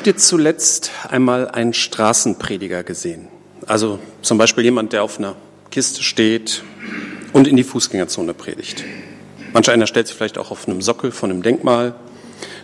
habt 0.00 0.06
ihr 0.06 0.16
zuletzt 0.16 0.92
einmal 1.10 1.50
einen 1.50 1.74
Straßenprediger 1.74 2.84
gesehen? 2.84 3.28
Also 3.66 3.98
zum 4.22 4.38
Beispiel 4.38 4.64
jemand, 4.64 4.94
der 4.94 5.02
auf 5.02 5.18
einer 5.18 5.36
Kiste 5.70 6.02
steht 6.02 6.62
und 7.34 7.46
in 7.46 7.54
die 7.54 7.64
Fußgängerzone 7.64 8.32
predigt. 8.32 8.82
Manch 9.52 9.68
einer 9.70 9.86
stellt 9.86 10.06
sich 10.06 10.16
vielleicht 10.16 10.38
auch 10.38 10.50
auf 10.52 10.66
einem 10.66 10.80
Sockel 10.80 11.10
von 11.10 11.30
einem 11.30 11.42
Denkmal, 11.42 11.94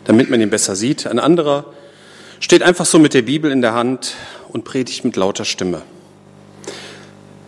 damit 0.04 0.30
man 0.30 0.40
ihn 0.40 0.48
besser 0.48 0.76
sieht. 0.76 1.06
Ein 1.06 1.18
anderer 1.18 1.66
steht 2.40 2.62
einfach 2.62 2.86
so 2.86 2.98
mit 2.98 3.12
der 3.12 3.20
Bibel 3.20 3.52
in 3.52 3.60
der 3.60 3.74
Hand 3.74 4.14
und 4.48 4.64
predigt 4.64 5.04
mit 5.04 5.16
lauter 5.16 5.44
Stimme. 5.44 5.82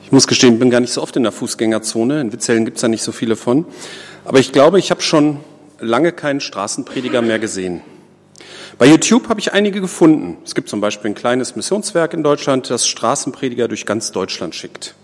Ich 0.05 0.13
muss 0.13 0.27
gestehen, 0.27 0.53
ich 0.53 0.61
bin 0.61 0.69
gar 0.69 0.81
nicht 0.81 0.93
so 0.93 1.01
oft 1.01 1.17
in 1.17 1.23
der 1.23 1.33
Fußgängerzone. 1.33 2.21
In 2.21 2.31
Witzellen 2.31 2.67
gibt 2.67 2.77
es 2.77 2.83
da 2.83 2.89
nicht 2.89 3.03
so 3.03 3.11
viele 3.13 3.37
von. 3.37 3.65
Aber 4.27 4.39
ich 4.39 4.53
glaube, 4.53 4.79
ich 4.79 4.91
habe 4.91 5.01
schon 5.01 5.41
lange 5.81 6.13
keinen 6.13 6.41
Straßenprediger 6.43 7.23
mehr 7.23 7.39
gesehen. 7.39 7.81
Bei 8.79 8.87
YouTube 8.87 9.29
habe 9.29 9.41
ich 9.41 9.53
einige 9.53 9.81
gefunden. 9.81 10.37
Es 10.45 10.55
gibt 10.55 10.69
zum 10.69 10.81
Beispiel 10.81 11.11
ein 11.11 11.17
kleines 11.17 11.57
Missionswerk 11.57 12.15
in 12.15 12.23
Deutschland, 12.23 12.71
das 12.71 12.87
Straßenprediger 12.87 13.67
durch 13.67 13.87
ganz 13.87 14.13
Deutschland 14.13 14.55
schickt. 14.55 14.95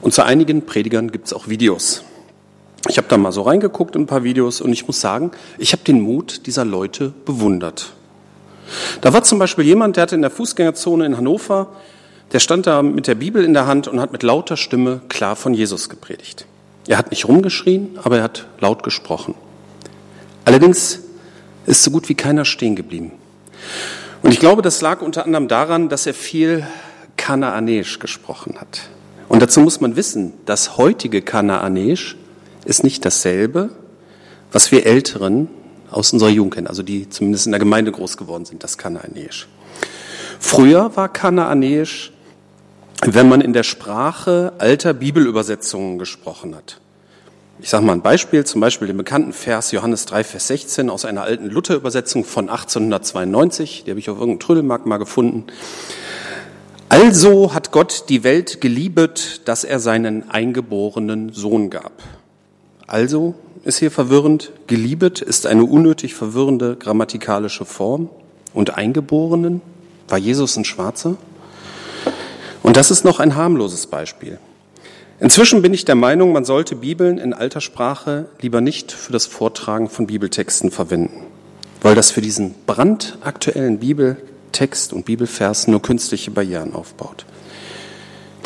Und 0.00 0.14
zu 0.14 0.24
einigen 0.24 0.64
Predigern 0.64 1.10
gibt 1.10 1.26
es 1.26 1.32
auch 1.32 1.48
Videos. 1.48 2.04
Ich 2.88 2.96
habe 2.96 3.08
da 3.08 3.16
mal 3.16 3.32
so 3.32 3.42
reingeguckt 3.42 3.96
in 3.96 4.02
ein 4.02 4.06
paar 4.06 4.22
Videos 4.22 4.60
und 4.60 4.72
ich 4.72 4.86
muss 4.86 5.00
sagen, 5.00 5.32
ich 5.58 5.72
habe 5.72 5.82
den 5.82 6.00
Mut 6.00 6.46
dieser 6.46 6.64
Leute 6.64 7.12
bewundert. 7.24 7.94
Da 9.00 9.12
war 9.12 9.24
zum 9.24 9.40
Beispiel 9.40 9.64
jemand, 9.64 9.96
der 9.96 10.02
hatte 10.02 10.14
in 10.14 10.22
der 10.22 10.30
Fußgängerzone 10.30 11.04
in 11.04 11.16
Hannover, 11.16 11.66
der 12.30 12.38
stand 12.38 12.68
da 12.68 12.82
mit 12.82 13.08
der 13.08 13.16
Bibel 13.16 13.42
in 13.42 13.54
der 13.54 13.66
Hand 13.66 13.88
und 13.88 14.00
hat 14.00 14.12
mit 14.12 14.22
lauter 14.22 14.56
Stimme 14.56 15.00
klar 15.08 15.34
von 15.34 15.52
Jesus 15.52 15.88
gepredigt. 15.88 16.46
Er 16.86 16.96
hat 16.96 17.10
nicht 17.10 17.26
rumgeschrien, 17.26 17.98
aber 18.04 18.18
er 18.18 18.22
hat 18.22 18.46
laut 18.60 18.84
gesprochen. 18.84 19.34
Allerdings 20.44 21.00
ist 21.68 21.82
so 21.82 21.90
gut 21.90 22.08
wie 22.08 22.14
keiner 22.14 22.44
stehen 22.44 22.76
geblieben. 22.76 23.12
Und 24.22 24.32
ich 24.32 24.40
glaube, 24.40 24.62
das 24.62 24.80
lag 24.80 25.02
unter 25.02 25.24
anderem 25.24 25.48
daran, 25.48 25.88
dass 25.88 26.06
er 26.06 26.14
viel 26.14 26.66
Kanaanäisch 27.16 27.98
gesprochen 27.98 28.56
hat. 28.60 28.88
Und 29.28 29.42
dazu 29.42 29.60
muss 29.60 29.80
man 29.80 29.94
wissen, 29.94 30.32
das 30.46 30.78
heutige 30.78 31.20
Kanaanäisch 31.20 32.16
ist 32.64 32.84
nicht 32.84 33.04
dasselbe, 33.04 33.70
was 34.50 34.72
wir 34.72 34.86
Älteren 34.86 35.48
aus 35.90 36.12
unserer 36.12 36.30
Jugend 36.30 36.54
kennen, 36.54 36.66
also 36.66 36.82
die 36.82 37.08
zumindest 37.08 37.46
in 37.46 37.52
der 37.52 37.58
Gemeinde 37.58 37.92
groß 37.92 38.16
geworden 38.16 38.44
sind, 38.44 38.64
das 38.64 38.78
Kanaanäisch. 38.78 39.46
Früher 40.40 40.96
war 40.96 41.12
Kanaanäisch, 41.12 42.12
wenn 43.04 43.28
man 43.28 43.40
in 43.40 43.52
der 43.52 43.62
Sprache 43.62 44.52
alter 44.58 44.94
Bibelübersetzungen 44.94 45.98
gesprochen 45.98 46.54
hat. 46.54 46.80
Ich 47.60 47.70
sage 47.70 47.84
mal 47.84 47.92
ein 47.92 48.02
Beispiel, 48.02 48.46
zum 48.46 48.60
Beispiel 48.60 48.86
den 48.86 48.96
bekannten 48.96 49.32
Vers 49.32 49.72
Johannes 49.72 50.06
3, 50.06 50.22
Vers 50.22 50.46
16 50.46 50.88
aus 50.88 51.04
einer 51.04 51.22
alten 51.22 51.50
Luther-Übersetzung 51.50 52.24
von 52.24 52.48
1892, 52.48 53.82
die 53.84 53.90
habe 53.90 53.98
ich 53.98 54.08
auf 54.08 54.18
irgendeinem 54.18 54.38
Trödelmarkt 54.38 54.86
mal 54.86 54.98
gefunden. 54.98 55.44
Also 56.88 57.52
hat 57.54 57.72
Gott 57.72 58.04
die 58.08 58.22
Welt 58.22 58.60
geliebet, 58.60 59.42
dass 59.46 59.64
er 59.64 59.80
seinen 59.80 60.30
eingeborenen 60.30 61.32
Sohn 61.32 61.68
gab. 61.68 61.92
Also 62.86 63.34
ist 63.64 63.78
hier 63.78 63.90
verwirrend. 63.90 64.52
Geliebet 64.68 65.20
ist 65.20 65.44
eine 65.46 65.64
unnötig 65.64 66.14
verwirrende 66.14 66.76
grammatikalische 66.76 67.64
Form. 67.64 68.08
Und 68.54 68.76
Eingeborenen? 68.76 69.60
War 70.06 70.18
Jesus 70.18 70.56
ein 70.56 70.64
Schwarzer? 70.64 71.16
Und 72.62 72.76
das 72.76 72.90
ist 72.90 73.04
noch 73.04 73.20
ein 73.20 73.34
harmloses 73.34 73.88
Beispiel. 73.88 74.38
Inzwischen 75.20 75.62
bin 75.62 75.74
ich 75.74 75.84
der 75.84 75.96
Meinung, 75.96 76.32
man 76.32 76.44
sollte 76.44 76.76
Bibeln 76.76 77.18
in 77.18 77.34
alter 77.34 77.60
Sprache 77.60 78.26
lieber 78.40 78.60
nicht 78.60 78.92
für 78.92 79.12
das 79.12 79.26
Vortragen 79.26 79.88
von 79.88 80.06
Bibeltexten 80.06 80.70
verwenden, 80.70 81.24
weil 81.82 81.96
das 81.96 82.12
für 82.12 82.20
diesen 82.20 82.54
brandaktuellen 82.66 83.80
Bibeltext 83.80 84.92
und 84.92 85.06
Bibelvers 85.06 85.66
nur 85.66 85.82
künstliche 85.82 86.30
Barrieren 86.30 86.72
aufbaut. 86.72 87.26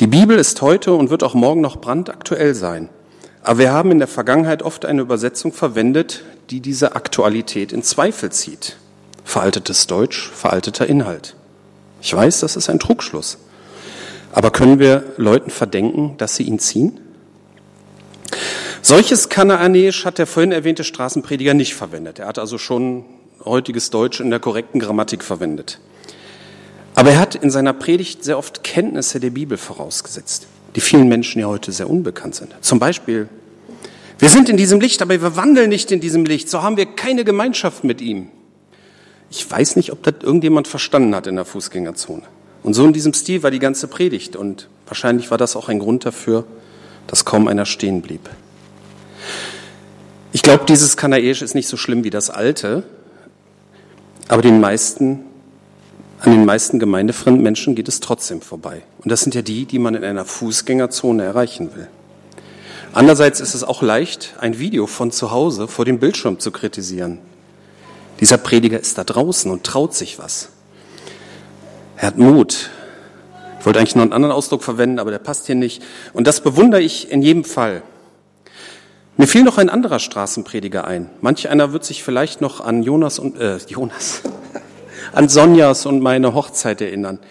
Die 0.00 0.06
Bibel 0.06 0.38
ist 0.38 0.62
heute 0.62 0.94
und 0.94 1.10
wird 1.10 1.22
auch 1.22 1.34
morgen 1.34 1.60
noch 1.60 1.76
brandaktuell 1.76 2.54
sein. 2.54 2.88
Aber 3.42 3.58
wir 3.58 3.72
haben 3.72 3.90
in 3.90 3.98
der 3.98 4.08
Vergangenheit 4.08 4.62
oft 4.62 4.86
eine 4.86 5.02
Übersetzung 5.02 5.52
verwendet, 5.52 6.24
die 6.48 6.60
diese 6.60 6.96
Aktualität 6.96 7.72
in 7.72 7.82
Zweifel 7.82 8.32
zieht. 8.32 8.76
Veraltetes 9.24 9.86
Deutsch, 9.88 10.30
veralteter 10.30 10.86
Inhalt. 10.86 11.34
Ich 12.00 12.14
weiß, 12.14 12.40
das 12.40 12.56
ist 12.56 12.70
ein 12.70 12.78
Trugschluss. 12.78 13.36
Aber 14.32 14.50
können 14.50 14.78
wir 14.78 15.04
Leuten 15.16 15.50
verdenken, 15.50 16.16
dass 16.18 16.36
sie 16.36 16.42
ihn 16.44 16.58
ziehen? 16.58 16.98
Solches 18.80 19.28
Kanaanäisch 19.28 20.04
hat 20.04 20.18
der 20.18 20.26
vorhin 20.26 20.52
erwähnte 20.52 20.84
Straßenprediger 20.84 21.54
nicht 21.54 21.74
verwendet. 21.74 22.18
Er 22.18 22.26
hat 22.26 22.38
also 22.38 22.58
schon 22.58 23.04
heutiges 23.44 23.90
Deutsch 23.90 24.20
in 24.20 24.30
der 24.30 24.40
korrekten 24.40 24.80
Grammatik 24.80 25.22
verwendet. 25.22 25.78
Aber 26.94 27.10
er 27.10 27.20
hat 27.20 27.34
in 27.34 27.50
seiner 27.50 27.72
Predigt 27.72 28.24
sehr 28.24 28.38
oft 28.38 28.64
Kenntnisse 28.64 29.20
der 29.20 29.30
Bibel 29.30 29.56
vorausgesetzt 29.56 30.46
die 30.74 30.80
vielen 30.80 31.08
Menschen 31.08 31.40
ja 31.40 31.46
heute 31.46 31.72
sehr 31.72 31.88
unbekannt 31.88 32.34
sind. 32.34 32.54
Zum 32.60 32.78
Beispiel, 32.78 33.28
wir 34.18 34.28
sind 34.28 34.48
in 34.48 34.56
diesem 34.56 34.80
Licht, 34.80 35.02
aber 35.02 35.20
wir 35.20 35.36
wandeln 35.36 35.68
nicht 35.68 35.92
in 35.92 36.00
diesem 36.00 36.24
Licht, 36.24 36.48
so 36.48 36.62
haben 36.62 36.76
wir 36.76 36.86
keine 36.86 37.24
Gemeinschaft 37.24 37.84
mit 37.84 38.00
ihm. 38.00 38.28
Ich 39.30 39.50
weiß 39.50 39.76
nicht, 39.76 39.92
ob 39.92 40.02
das 40.02 40.14
irgendjemand 40.22 40.68
verstanden 40.68 41.14
hat 41.14 41.26
in 41.26 41.36
der 41.36 41.44
Fußgängerzone. 41.44 42.22
Und 42.62 42.74
so 42.74 42.84
in 42.84 42.92
diesem 42.92 43.14
Stil 43.14 43.42
war 43.42 43.50
die 43.50 43.58
ganze 43.58 43.88
Predigt 43.88 44.36
und 44.36 44.68
wahrscheinlich 44.86 45.30
war 45.30 45.38
das 45.38 45.56
auch 45.56 45.68
ein 45.68 45.78
Grund 45.78 46.04
dafür, 46.06 46.44
dass 47.06 47.24
kaum 47.24 47.48
einer 47.48 47.66
stehen 47.66 48.02
blieb. 48.02 48.28
Ich 50.32 50.42
glaube, 50.42 50.64
dieses 50.66 50.96
Kanaäisch 50.96 51.42
ist 51.42 51.54
nicht 51.54 51.68
so 51.68 51.76
schlimm 51.76 52.04
wie 52.04 52.10
das 52.10 52.30
alte, 52.30 52.84
aber 54.28 54.42
den 54.42 54.60
meisten 54.60 55.24
an 56.22 56.30
den 56.30 56.44
meisten 56.44 56.78
gemeindefremden 56.78 57.42
Menschen 57.42 57.74
geht 57.74 57.88
es 57.88 57.98
trotzdem 57.98 58.42
vorbei. 58.42 58.82
Und 59.00 59.10
das 59.10 59.22
sind 59.22 59.34
ja 59.34 59.42
die, 59.42 59.66
die 59.66 59.80
man 59.80 59.96
in 59.96 60.04
einer 60.04 60.24
Fußgängerzone 60.24 61.24
erreichen 61.24 61.74
will. 61.74 61.88
Andererseits 62.92 63.40
ist 63.40 63.54
es 63.54 63.64
auch 63.64 63.82
leicht, 63.82 64.34
ein 64.38 64.60
Video 64.60 64.86
von 64.86 65.10
zu 65.10 65.32
Hause 65.32 65.66
vor 65.66 65.84
dem 65.84 65.98
Bildschirm 65.98 66.38
zu 66.38 66.52
kritisieren. 66.52 67.18
Dieser 68.20 68.36
Prediger 68.36 68.78
ist 68.78 68.98
da 68.98 69.04
draußen 69.04 69.50
und 69.50 69.64
traut 69.64 69.94
sich 69.94 70.20
was. 70.20 70.50
Er 72.02 72.08
hat 72.08 72.18
Mut. 72.18 72.68
Ich 73.60 73.64
wollte 73.64 73.78
eigentlich 73.78 73.94
noch 73.94 74.02
einen 74.02 74.12
anderen 74.12 74.34
Ausdruck 74.34 74.64
verwenden, 74.64 74.98
aber 74.98 75.12
der 75.12 75.20
passt 75.20 75.46
hier 75.46 75.54
nicht. 75.54 75.84
Und 76.12 76.26
das 76.26 76.40
bewundere 76.40 76.80
ich 76.80 77.12
in 77.12 77.22
jedem 77.22 77.44
Fall. 77.44 77.84
Mir 79.16 79.28
fiel 79.28 79.44
noch 79.44 79.56
ein 79.56 79.70
anderer 79.70 80.00
Straßenprediger 80.00 80.84
ein. 80.84 81.10
Manch 81.20 81.48
einer 81.48 81.72
wird 81.72 81.84
sich 81.84 82.02
vielleicht 82.02 82.40
noch 82.40 82.60
an 82.60 82.82
Jonas 82.82 83.20
und 83.20 83.38
äh, 83.38 83.58
Jonas, 83.68 84.22
an 85.12 85.28
Sonjas 85.28 85.86
und 85.86 86.00
meine 86.00 86.34
Hochzeit 86.34 86.80
erinnern. 86.80 87.20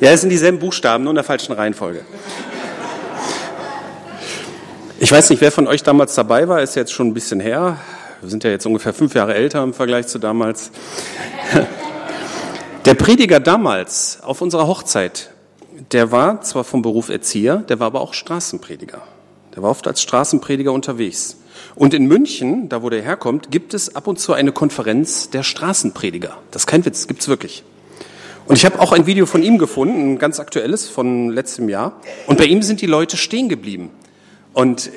Ja, 0.00 0.10
es 0.10 0.20
sind 0.20 0.28
dieselben 0.28 0.58
Buchstaben, 0.58 1.04
nur 1.04 1.12
in 1.12 1.14
der 1.14 1.24
falschen 1.24 1.52
Reihenfolge. 1.52 2.04
Ich 4.98 5.10
weiß 5.10 5.30
nicht, 5.30 5.40
wer 5.40 5.50
von 5.50 5.66
euch 5.66 5.82
damals 5.82 6.14
dabei 6.14 6.46
war, 6.46 6.60
ist 6.60 6.74
jetzt 6.74 6.92
schon 6.92 7.06
ein 7.06 7.14
bisschen 7.14 7.40
her. 7.40 7.78
Wir 8.24 8.30
sind 8.30 8.42
ja 8.42 8.48
jetzt 8.48 8.64
ungefähr 8.64 8.94
fünf 8.94 9.14
Jahre 9.14 9.34
älter 9.34 9.62
im 9.62 9.74
Vergleich 9.74 10.06
zu 10.06 10.18
damals. 10.18 10.70
Der 12.86 12.94
Prediger 12.94 13.38
damals 13.38 14.20
auf 14.22 14.40
unserer 14.40 14.66
Hochzeit, 14.66 15.30
der 15.92 16.10
war 16.10 16.40
zwar 16.40 16.64
vom 16.64 16.80
Beruf 16.80 17.10
Erzieher, 17.10 17.56
der 17.56 17.80
war 17.80 17.88
aber 17.88 18.00
auch 18.00 18.14
Straßenprediger. 18.14 19.02
Der 19.54 19.62
war 19.62 19.70
oft 19.70 19.86
als 19.86 20.00
Straßenprediger 20.00 20.72
unterwegs. 20.72 21.36
Und 21.74 21.92
in 21.92 22.06
München, 22.06 22.70
da 22.70 22.82
wo 22.82 22.88
der 22.88 23.02
herkommt, 23.02 23.50
gibt 23.50 23.74
es 23.74 23.94
ab 23.94 24.06
und 24.06 24.18
zu 24.18 24.32
eine 24.32 24.52
Konferenz 24.52 25.28
der 25.28 25.42
Straßenprediger. 25.42 26.38
Das 26.50 26.62
ist 26.62 26.66
kein 26.66 26.84
Witz, 26.86 27.06
gibt's 27.06 27.28
wirklich. 27.28 27.62
Und 28.46 28.56
ich 28.56 28.64
habe 28.64 28.80
auch 28.80 28.92
ein 28.92 29.04
Video 29.06 29.26
von 29.26 29.42
ihm 29.42 29.58
gefunden, 29.58 30.14
ein 30.14 30.18
ganz 30.18 30.40
aktuelles 30.40 30.88
von 30.88 31.28
letztem 31.28 31.68
Jahr. 31.68 32.00
Und 32.26 32.38
bei 32.38 32.46
ihm 32.46 32.62
sind 32.62 32.80
die 32.80 32.86
Leute 32.86 33.18
stehen 33.18 33.50
geblieben. 33.50 33.90
Und 34.54 34.90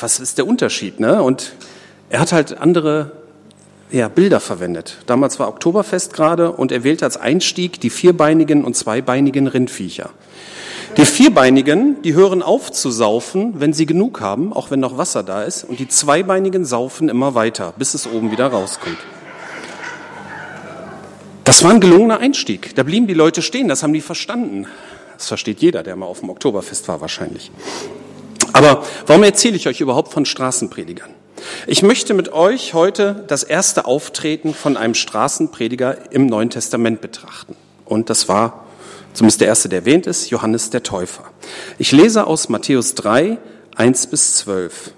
was 0.00 0.18
ist 0.18 0.38
der 0.38 0.46
Unterschied? 0.46 0.98
Ne? 0.98 1.22
Und 1.22 1.52
er 2.10 2.20
hat 2.20 2.32
halt 2.32 2.58
andere 2.58 3.12
ja, 3.90 4.08
Bilder 4.08 4.40
verwendet. 4.40 4.98
Damals 5.06 5.38
war 5.38 5.48
Oktoberfest 5.48 6.12
gerade 6.12 6.52
und 6.52 6.70
er 6.72 6.84
wählte 6.84 7.04
als 7.04 7.16
Einstieg 7.16 7.80
die 7.80 7.90
vierbeinigen 7.90 8.64
und 8.64 8.76
zweibeinigen 8.76 9.46
Rindviecher. 9.46 10.10
Die 10.96 11.06
Vierbeinigen, 11.06 12.02
die 12.02 12.14
hören 12.14 12.42
auf 12.42 12.72
zu 12.72 12.90
saufen, 12.90 13.54
wenn 13.60 13.72
sie 13.72 13.86
genug 13.86 14.20
haben, 14.20 14.52
auch 14.52 14.72
wenn 14.72 14.80
noch 14.80 14.98
Wasser 14.98 15.22
da 15.22 15.44
ist. 15.44 15.62
Und 15.62 15.78
die 15.78 15.86
Zweibeinigen 15.86 16.64
saufen 16.64 17.08
immer 17.08 17.36
weiter, 17.36 17.74
bis 17.78 17.94
es 17.94 18.08
oben 18.08 18.32
wieder 18.32 18.48
rauskommt. 18.48 18.98
Das 21.44 21.62
war 21.62 21.70
ein 21.70 21.80
gelungener 21.80 22.18
Einstieg. 22.18 22.74
Da 22.74 22.82
blieben 22.82 23.06
die 23.06 23.14
Leute 23.14 23.40
stehen, 23.40 23.68
das 23.68 23.84
haben 23.84 23.92
die 23.92 24.00
verstanden. 24.00 24.66
Das 25.16 25.28
versteht 25.28 25.60
jeder, 25.60 25.84
der 25.84 25.94
mal 25.94 26.06
auf 26.06 26.20
dem 26.20 26.30
Oktoberfest 26.30 26.88
war 26.88 27.00
wahrscheinlich. 27.00 27.52
Aber 28.52 28.82
warum 29.06 29.22
erzähle 29.22 29.56
ich 29.56 29.68
euch 29.68 29.80
überhaupt 29.80 30.12
von 30.12 30.26
Straßenpredigern? 30.26 31.19
Ich 31.66 31.82
möchte 31.82 32.14
mit 32.14 32.32
euch 32.32 32.74
heute 32.74 33.24
das 33.28 33.42
erste 33.42 33.84
Auftreten 33.84 34.54
von 34.54 34.76
einem 34.76 34.94
Straßenprediger 34.94 36.12
im 36.12 36.26
Neuen 36.26 36.50
Testament 36.50 37.00
betrachten. 37.00 37.56
Und 37.84 38.10
das 38.10 38.28
war 38.28 38.66
Zumindest 39.12 39.40
der 39.40 39.48
erste, 39.48 39.68
der 39.68 39.80
erwähnt 39.80 40.06
ist, 40.06 40.30
Johannes 40.30 40.70
der 40.70 40.82
Täufer. 40.82 41.24
Ich 41.78 41.92
lese 41.92 42.26
aus 42.26 42.48
Matthäus 42.48 42.94
3, 42.94 43.38
1 43.74 44.06
bis 44.06 44.36
12. 44.36 44.92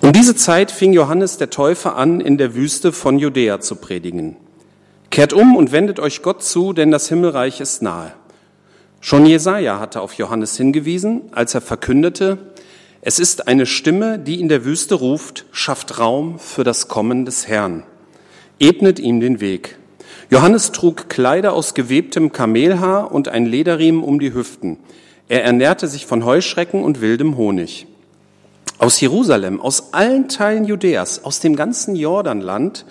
Um 0.00 0.12
diese 0.12 0.34
Zeit 0.34 0.70
fing 0.70 0.92
Johannes 0.92 1.36
der 1.36 1.50
Täufer 1.50 1.96
an, 1.96 2.20
in 2.20 2.38
der 2.38 2.54
Wüste 2.54 2.92
von 2.92 3.18
Judäa 3.18 3.60
zu 3.60 3.76
predigen. 3.76 4.36
Kehrt 5.10 5.32
um 5.32 5.56
und 5.56 5.72
wendet 5.72 6.00
euch 6.00 6.22
Gott 6.22 6.42
zu, 6.42 6.72
denn 6.72 6.90
das 6.90 7.08
Himmelreich 7.08 7.60
ist 7.60 7.82
nahe. 7.82 8.12
Schon 9.00 9.26
Jesaja 9.26 9.78
hatte 9.78 10.00
auf 10.00 10.14
Johannes 10.14 10.56
hingewiesen, 10.56 11.22
als 11.32 11.54
er 11.54 11.60
verkündete, 11.60 12.38
es 13.06 13.18
ist 13.18 13.48
eine 13.48 13.66
Stimme, 13.66 14.18
die 14.18 14.40
in 14.40 14.48
der 14.48 14.64
Wüste 14.64 14.94
ruft, 14.94 15.44
schafft 15.52 15.98
Raum 15.98 16.38
für 16.38 16.64
das 16.64 16.88
Kommen 16.88 17.26
des 17.26 17.46
Herrn. 17.46 17.82
Ebnet 18.58 18.98
ihm 18.98 19.20
den 19.20 19.42
Weg. 19.42 19.76
Johannes 20.30 20.72
trug 20.72 21.10
Kleider 21.10 21.52
aus 21.52 21.74
gewebtem 21.74 22.32
Kamelhaar 22.32 23.12
und 23.12 23.28
ein 23.28 23.44
Lederriemen 23.44 24.02
um 24.02 24.20
die 24.20 24.32
Hüften. 24.32 24.78
Er 25.28 25.44
ernährte 25.44 25.86
sich 25.86 26.06
von 26.06 26.24
Heuschrecken 26.24 26.82
und 26.82 27.02
wildem 27.02 27.36
Honig. 27.36 27.86
Aus 28.78 28.98
Jerusalem, 28.98 29.60
aus 29.60 29.92
allen 29.92 30.30
Teilen 30.30 30.64
Judäas, 30.64 31.24
aus 31.24 31.40
dem 31.40 31.56
ganzen 31.56 31.96
Jordanland 31.96 32.86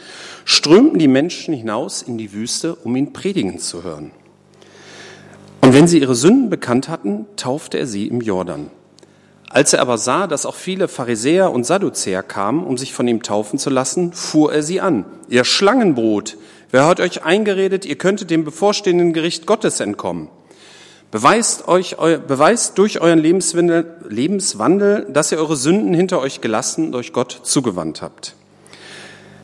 strömten 0.45 0.99
die 0.99 1.07
Menschen 1.07 1.55
hinaus 1.55 2.03
in 2.03 2.19
die 2.19 2.33
Wüste, 2.33 2.75
um 2.75 2.95
ihn 2.95 3.13
predigen 3.13 3.57
zu 3.57 3.83
hören. 3.83 4.11
Und 5.61 5.73
wenn 5.73 5.87
sie 5.87 5.97
ihre 5.97 6.13
Sünden 6.13 6.51
bekannt 6.51 6.87
hatten, 6.87 7.25
taufte 7.35 7.79
er 7.79 7.87
sie 7.87 8.07
im 8.07 8.21
Jordan. 8.21 8.69
Als 9.53 9.71
er 9.71 9.81
aber 9.81 9.99
sah, 9.99 10.25
dass 10.25 10.47
auch 10.47 10.55
viele 10.55 10.87
Pharisäer 10.87 11.51
und 11.51 11.63
Sadduzäer 11.63 12.23
kamen, 12.23 12.65
um 12.65 12.75
sich 12.75 12.91
von 12.91 13.07
ihm 13.07 13.21
taufen 13.21 13.59
zu 13.59 13.69
lassen, 13.69 14.11
fuhr 14.11 14.51
er 14.51 14.63
sie 14.63 14.81
an. 14.81 15.05
Ihr 15.29 15.45
Schlangenbrot, 15.45 16.37
wer 16.71 16.87
hat 16.87 16.99
euch 16.99 17.23
eingeredet, 17.23 17.85
ihr 17.85 17.95
könntet 17.95 18.31
dem 18.31 18.45
bevorstehenden 18.45 19.13
Gericht 19.13 19.45
Gottes 19.45 19.79
entkommen? 19.79 20.29
Beweist, 21.11 21.67
euch, 21.67 21.97
beweist 21.97 22.79
durch 22.79 22.99
euren 22.99 23.19
Lebenswandel, 23.19 25.05
dass 25.13 25.31
ihr 25.31 25.37
eure 25.37 25.55
Sünden 25.55 25.93
hinter 25.93 26.19
euch 26.19 26.41
gelassen 26.41 26.87
und 26.87 26.95
euch 26.95 27.13
Gott 27.13 27.41
zugewandt 27.43 28.01
habt. 28.01 28.35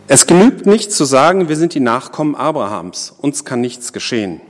Es 0.08 0.26
genügt 0.26 0.66
nicht 0.66 0.92
zu 0.92 1.06
sagen, 1.06 1.50
wir 1.50 1.56
sind 1.56 1.76
die 1.76 1.80
Nachkommen 1.80 2.34
Abrahams, 2.34 3.14
uns 3.22 3.46
kann 3.46 3.62
nichts 3.62 3.94
geschehen. 3.94 4.42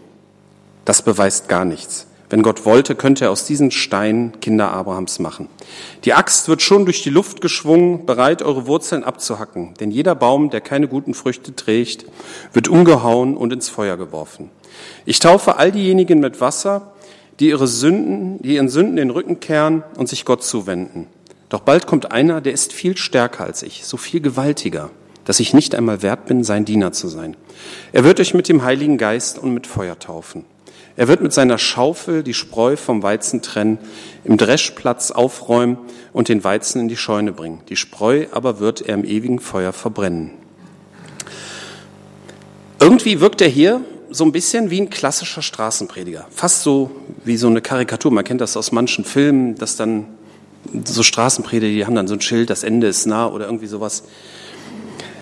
Das 0.86 1.02
beweist 1.02 1.50
gar 1.50 1.66
nichts. 1.66 2.08
Wenn 2.30 2.44
Gott 2.44 2.66
wollte, 2.66 2.94
könnte 2.94 3.26
er 3.26 3.32
aus 3.32 3.46
diesen 3.46 3.72
Steinen 3.72 4.40
Kinder 4.40 4.72
Abrahams 4.72 5.18
machen. 5.18 5.50
Die 6.06 6.14
Axt 6.14 6.48
wird 6.48 6.62
schon 6.62 6.86
durch 6.86 7.02
die 7.02 7.10
Luft 7.10 7.42
geschwungen, 7.42 8.06
bereit, 8.06 8.44
eure 8.44 8.68
Wurzeln 8.68 9.04
abzuhacken. 9.04 9.74
Denn 9.80 9.90
jeder 9.90 10.14
Baum, 10.14 10.52
der 10.52 10.62
keine 10.62 10.88
guten 10.88 11.16
Früchte 11.16 11.56
trägt, 11.56 12.06
wird 12.54 12.68
umgehauen 12.68 13.36
und 13.36 13.52
ins 13.52 13.70
Feuer 13.70 13.98
geworfen. 13.98 14.52
Ich 15.06 15.20
taufe 15.20 15.58
all 15.58 15.72
diejenigen 15.72 16.20
mit 16.20 16.40
Wasser, 16.40 16.94
die 17.40 17.50
ihre 17.50 17.68
Sünden, 17.68 18.40
die 18.42 18.56
ihren 18.56 18.70
Sünden 18.70 18.98
den 18.98 19.10
Rücken 19.10 19.40
kehren 19.40 19.84
und 19.98 20.08
sich 20.08 20.26
Gott 20.26 20.44
zuwenden. 20.44 21.08
Doch 21.50 21.62
bald 21.62 21.88
kommt 21.88 22.12
einer, 22.12 22.42
der 22.42 22.54
ist 22.54 22.74
viel 22.74 22.96
stärker 22.96 23.46
als 23.46 23.64
ich, 23.64 23.86
so 23.86 23.98
viel 23.98 24.22
gewaltiger, 24.22 24.92
dass 25.26 25.40
ich 25.40 25.56
nicht 25.56 25.74
einmal 25.74 26.04
wert 26.04 26.28
bin, 26.28 26.44
sein 26.44 26.66
Diener 26.66 26.92
zu 26.92 27.08
sein. 27.08 27.36
Er 27.92 28.04
wird 28.04 28.20
euch 28.20 28.36
mit 28.36 28.50
dem 28.50 28.64
Heiligen 28.64 29.00
Geist 29.00 29.40
und 29.40 29.54
mit 29.54 29.66
Feuer 29.66 29.98
taufen. 29.98 30.46
Er 30.96 31.08
wird 31.08 31.22
mit 31.22 31.32
seiner 31.32 31.58
Schaufel 31.58 32.24
die 32.24 32.34
Spreu 32.34 32.76
vom 32.76 33.04
Weizen 33.04 33.42
trennen, 33.42 33.78
im 34.24 34.38
Dreschplatz 34.38 35.12
aufräumen 35.12 35.78
und 36.14 36.30
den 36.30 36.44
Weizen 36.44 36.82
in 36.82 36.88
die 36.88 36.98
Scheune 36.98 37.32
bringen. 37.32 37.62
Die 37.70 37.76
Spreu 37.76 38.26
aber 38.32 38.60
wird 38.60 38.82
er 38.82 38.96
im 38.96 39.06
ewigen 39.06 39.40
Feuer 39.40 39.74
verbrennen. 39.74 40.32
Irgendwie 42.80 43.22
wirkt 43.22 43.42
er 43.42 43.48
hier 43.48 43.82
so 44.10 44.24
ein 44.24 44.32
bisschen 44.32 44.70
wie 44.70 44.82
ein 44.82 44.90
klassischer 44.90 45.42
Straßenprediger. 45.42 46.28
Fast 46.32 46.64
so 46.64 46.92
wie 47.24 47.38
so 47.38 47.48
eine 47.48 47.62
Karikatur. 47.62 48.12
Man 48.12 48.24
kennt 48.24 48.42
das 48.42 48.58
aus 48.58 48.72
manchen 48.72 49.06
Filmen, 49.06 49.56
dass 49.56 49.76
dann 49.76 50.08
so 50.86 51.04
Straßenprediger, 51.04 51.72
die 51.72 51.86
haben 51.86 51.96
dann 51.96 52.08
so 52.08 52.16
ein 52.16 52.22
Schild, 52.22 52.50
das 52.50 52.64
Ende 52.64 52.88
ist 52.88 53.06
nah 53.06 53.28
oder 53.28 53.46
irgendwie 53.46 53.68
sowas. 53.68 54.04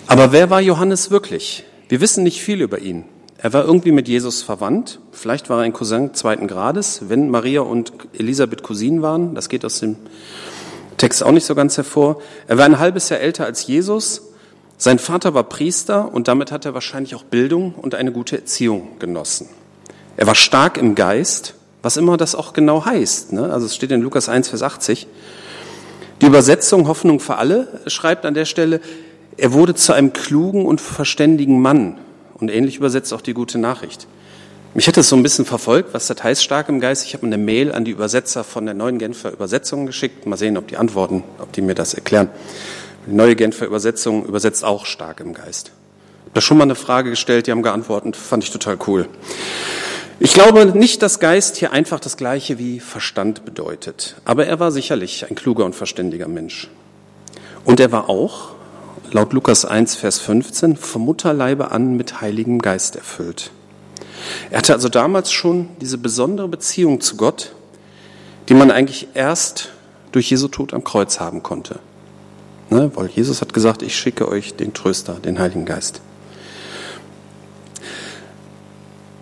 Aber 0.08 0.32
wer 0.32 0.50
war 0.50 0.62
Johannes 0.62 1.12
wirklich? 1.12 1.64
Wir 1.90 2.02
wissen 2.02 2.24
nicht 2.24 2.42
viel 2.42 2.62
über 2.62 2.80
ihn. 2.80 3.06
Er 3.40 3.54
war 3.54 3.66
irgendwie 3.66 3.92
mit 3.92 4.08
Jesus 4.08 4.42
verwandt. 4.42 5.00
Vielleicht 5.12 5.50
war 5.50 5.60
er 5.60 5.64
ein 5.64 5.74
Cousin 5.74 6.16
zweiten 6.16 6.48
Grades, 6.48 7.02
wenn 7.10 7.30
Maria 7.30 7.62
und 7.62 7.94
Elisabeth 8.18 8.64
Cousinen 8.64 9.04
waren. 9.04 9.36
Das 9.36 9.48
geht 9.48 9.64
aus 9.64 9.80
dem 9.80 9.96
Text 10.98 11.24
auch 11.24 11.32
nicht 11.32 11.46
so 11.46 11.54
ganz 11.54 11.78
hervor. 11.78 12.20
Er 12.48 12.58
war 12.58 12.66
ein 12.66 12.80
halbes 12.80 13.10
Jahr 13.10 13.20
älter 13.20 13.46
als 13.46 13.68
Jesus. 13.68 14.24
Sein 14.80 14.98
Vater 14.98 15.36
war 15.36 15.44
Priester 15.44 16.12
und 16.12 16.28
damit 16.28 16.52
hat 16.52 16.66
er 16.66 16.74
wahrscheinlich 16.74 17.14
auch 17.14 17.24
Bildung 17.24 17.76
und 17.76 17.94
eine 17.94 18.12
gute 18.12 18.38
Erziehung 18.38 18.98
genossen. 18.98 19.48
Er 20.18 20.26
war 20.26 20.36
stark 20.36 20.80
im 20.80 20.96
Geist, 20.96 21.54
was 21.84 21.98
immer 21.98 22.18
das 22.18 22.34
auch 22.34 22.54
genau 22.54 22.86
heißt. 22.86 23.34
Ne? 23.34 23.54
Also 23.54 23.68
es 23.68 23.76
steht 23.76 23.92
in 23.92 24.02
Lukas 24.02 24.30
1, 24.30 24.50
Vers 24.50 24.64
80. 24.64 25.08
Die 26.22 26.26
Übersetzung 26.26 26.88
Hoffnung 26.88 27.20
für 27.20 27.36
alle 27.36 27.82
schreibt 27.86 28.26
an 28.26 28.34
der 28.34 28.46
Stelle, 28.46 28.82
er 29.38 29.54
wurde 29.54 29.76
zu 29.76 29.94
einem 29.94 30.14
klugen 30.14 30.66
und 30.66 30.82
verständigen 30.82 31.62
Mann 31.62 32.00
und 32.40 32.50
ähnlich 32.50 32.78
übersetzt 32.78 33.14
auch 33.14 33.22
die 33.22 33.34
gute 33.34 33.58
Nachricht. 33.58 34.08
Mich 34.74 34.88
hat 34.88 34.98
es 34.98 35.10
so 35.10 35.16
ein 35.16 35.24
bisschen 35.24 35.46
verfolgt, 35.46 35.94
was 35.94 36.08
das 36.08 36.22
heißt, 36.22 36.44
stark 36.44 36.70
im 36.70 36.80
Geist. 36.80 37.06
Ich 37.06 37.14
habe 37.14 37.26
eine 37.26 37.38
Mail 37.38 37.72
an 37.72 37.84
die 37.84 37.92
Übersetzer 37.92 38.44
von 38.44 38.66
der 38.66 38.76
neuen 38.76 39.00
Genfer 39.00 39.32
Übersetzung 39.32 39.86
geschickt. 39.86 40.26
Mal 40.26 40.38
sehen, 40.38 40.58
ob 40.58 40.68
die 40.68 40.78
antworten, 40.78 41.24
ob 41.40 41.52
die 41.54 41.62
mir 41.62 41.74
das 41.74 41.94
erklären. 41.94 42.30
Die 43.08 43.14
neue 43.16 43.36
Genfer 43.36 43.66
Übersetzung 43.66 44.26
übersetzt 44.26 44.64
auch 44.64 44.86
stark 44.86 45.20
im 45.20 45.34
Geist. 45.34 45.68
Ich 45.68 46.22
habe 46.26 46.32
da 46.36 46.42
schon 46.42 46.58
mal 46.58 46.66
eine 46.66 46.76
Frage 46.76 47.10
gestellt, 47.10 47.48
die 47.48 47.52
haben 47.52 47.64
geantwortet, 47.64 48.16
fand 48.16 48.44
ich 48.44 48.52
total 48.52 48.78
cool. 48.86 49.08
Ich 50.20 50.34
glaube 50.34 50.66
nicht, 50.66 51.02
dass 51.02 51.20
Geist 51.20 51.58
hier 51.58 51.72
einfach 51.72 52.00
das 52.00 52.18
gleiche 52.18 52.60
wie 52.60 52.80
Verstand 52.80 53.46
bedeutet. 53.46 54.16
Aber 54.26 54.46
er 54.46 54.60
war 54.60 54.72
sicherlich 54.72 55.30
ein 55.30 55.36
kluger 55.36 55.64
und 55.64 55.76
verständiger 55.76 56.28
Mensch. 56.28 56.70
Und 57.66 57.80
er 57.80 57.92
war 57.92 58.10
auch, 58.10 58.57
laut 59.12 59.34
Lukas 59.34 59.66
1, 59.66 59.96
Vers 59.96 60.20
15, 60.20 60.78
vom 60.78 61.04
Mutterleibe 61.04 61.72
an 61.72 61.96
mit 61.96 62.22
Heiligem 62.22 62.60
Geist 62.60 62.96
erfüllt. 62.96 63.52
Er 64.50 64.60
hatte 64.60 64.74
also 64.74 64.90
damals 64.90 65.32
schon 65.32 65.70
diese 65.82 65.98
besondere 65.98 66.48
Beziehung 66.48 67.02
zu 67.02 67.18
Gott, 67.18 67.54
die 68.50 68.54
man 68.54 68.72
eigentlich 68.72 69.10
erst 69.14 69.70
durch 70.12 70.30
Jesu 70.30 70.48
Tod 70.48 70.74
am 70.74 70.84
Kreuz 70.84 71.20
haben 71.20 71.44
konnte. 71.44 71.80
Ne? 72.70 72.92
Weil 72.96 73.08
Jesus 73.08 73.42
hat 73.42 73.54
gesagt, 73.54 73.82
ich 73.82 73.96
schicke 73.96 74.28
euch 74.28 74.56
den 74.56 74.74
Tröster, 74.74 75.14
den 75.14 75.40
Heiligen 75.40 75.66
Geist. 75.66 76.02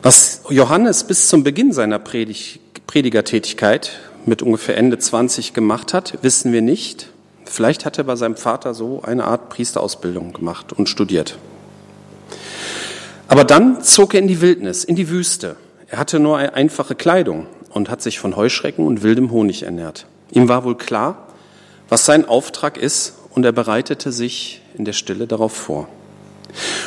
Was 0.02 0.42
Johannes 0.50 1.04
bis 1.04 1.28
zum 1.28 1.44
Beginn 1.44 1.72
seiner 1.72 2.00
Predig 2.00 2.60
Predigertätigkeit 2.88 4.00
mit 4.26 4.44
ungefähr 4.44 4.78
Ende 4.78 5.00
20 5.00 5.54
gemacht 5.54 5.94
hat, 5.94 6.20
wissen 6.22 6.54
wir 6.54 6.62
nicht. 6.62 7.10
Vielleicht 7.56 7.86
hat 7.86 7.98
er 7.98 8.04
bei 8.04 8.18
seinem 8.18 8.36
Vater 8.36 8.74
so 8.74 9.02
eine 9.02 9.24
Art 9.24 9.48
Priesterausbildung 9.48 10.34
gemacht 10.34 10.74
und 10.74 10.90
studiert. 10.90 11.38
Aber 13.30 13.46
dann 13.46 13.82
zog 13.82 14.14
er 14.14 14.20
in 14.20 14.28
die 14.28 14.42
Wildnis, 14.42 14.84
in 14.84 14.98
die 14.98 15.08
Wüste. 15.08 15.56
Er 15.88 15.98
hatte 15.98 16.20
nur 16.20 16.38
eine 16.38 16.54
einfache 16.54 16.96
Kleidung 16.96 17.48
und 17.70 17.90
hat 17.90 18.02
sich 18.02 18.20
von 18.20 18.36
Heuschrecken 18.36 18.86
und 18.86 19.04
wildem 19.04 19.32
Honig 19.32 19.64
ernährt. 19.64 20.06
Ihm 20.32 20.50
war 20.50 20.66
wohl 20.66 20.76
klar, 20.76 21.30
was 21.88 22.06
sein 22.06 22.28
Auftrag 22.28 22.76
ist 22.78 23.14
und 23.30 23.46
er 23.46 23.54
bereitete 23.54 24.12
sich 24.12 24.62
in 24.78 24.84
der 24.84 24.92
Stille 24.92 25.26
darauf 25.26 25.54
vor. 25.54 25.88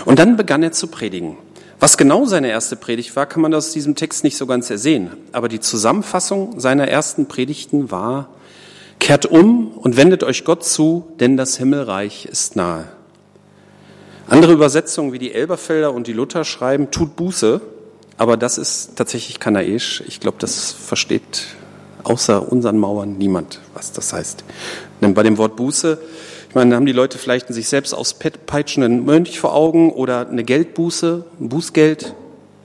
Und 0.05 0.19
dann 0.19 0.37
begann 0.37 0.63
er 0.63 0.73
zu 0.73 0.89
predigen. 0.89 1.39
Was 1.81 1.97
genau 1.97 2.27
seine 2.27 2.51
erste 2.51 2.77
Predigt 2.77 3.17
war, 3.17 3.25
kann 3.25 3.41
man 3.41 3.55
aus 3.55 3.73
diesem 3.73 3.95
Text 3.95 4.23
nicht 4.23 4.37
so 4.37 4.47
ganz 4.47 4.69
ersehen. 4.69 5.13
Aber 5.33 5.49
die 5.49 5.61
Zusammenfassung 5.61 6.61
seiner 6.61 6.89
ersten 6.89 7.25
Predigten 7.25 7.91
war, 7.91 8.29
Kehrt 8.99 9.27
um 9.27 9.69
und 9.69 9.97
wendet 9.97 10.25
euch 10.25 10.45
Gott 10.45 10.65
zu, 10.65 11.13
denn 11.21 11.37
das 11.37 11.57
Himmelreich 11.57 12.27
ist 12.27 12.57
nahe. 12.57 12.89
Andere 14.29 14.53
Übersetzungen 14.53 15.13
wie 15.13 15.19
die 15.19 15.33
Elberfelder 15.33 15.93
und 15.93 16.07
die 16.07 16.13
Luther 16.13 16.45
schreiben, 16.45 16.91
tut 16.91 17.17
Buße, 17.17 17.61
aber 18.19 18.37
das 18.37 18.59
ist 18.59 18.97
tatsächlich 18.97 19.41
Kanaesch. 19.41 20.03
Ich 20.07 20.21
glaube, 20.21 20.37
das 20.41 20.73
versteht 20.73 21.47
außer 22.05 22.51
unseren 22.51 22.79
Mauern 22.79 23.17
niemand, 23.17 23.61
was 23.75 23.93
das 23.93 24.13
heißt. 24.13 24.45
Denn 25.01 25.15
bei 25.15 25.23
dem 25.23 25.39
Wort 25.39 25.57
Buße, 25.57 25.99
ich 26.49 26.55
meine, 26.55 26.75
haben 26.75 26.87
die 26.87 26.93
Leute 26.93 27.19
vielleicht 27.19 27.49
sich 27.49 27.69
selbst 27.69 27.95
auspeitschenden 27.95 29.05
Mönch 29.05 29.39
vor 29.39 29.55
Augen 29.55 29.93
oder 29.93 30.29
eine 30.29 30.45
Geldbuße, 30.45 31.25
ein 31.41 31.49
Bußgeld. 31.49 32.15